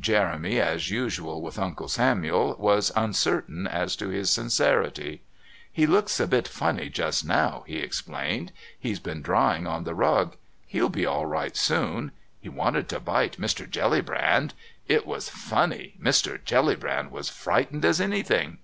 Jeremy, 0.00 0.58
as 0.58 0.90
usual 0.90 1.40
with 1.40 1.60
Uncle 1.60 1.86
Samuel, 1.86 2.56
was 2.58 2.90
uncertain 2.96 3.68
as 3.68 3.94
to 3.94 4.08
his 4.08 4.30
sincerity. 4.30 5.22
"He 5.72 5.86
looks 5.86 6.18
a 6.18 6.26
bit 6.26 6.48
funny 6.48 6.88
just 6.88 7.24
now," 7.24 7.62
he 7.68 7.76
explained. 7.76 8.50
"He's 8.76 8.98
been 8.98 9.22
drying 9.22 9.64
on 9.68 9.84
the 9.84 9.94
rug. 9.94 10.34
He'll 10.66 10.88
be 10.88 11.06
all 11.06 11.26
right 11.26 11.56
soon. 11.56 12.10
He 12.40 12.48
wanted 12.48 12.88
to 12.88 12.98
bite 12.98 13.40
Mr. 13.40 13.64
Jellybrand. 13.64 14.54
It 14.88 15.06
was 15.06 15.28
funny. 15.28 15.94
Mr. 16.02 16.44
Jellybrand 16.44 17.12
was 17.12 17.28
frightened 17.28 17.84
as 17.84 18.00
anything." 18.00 18.58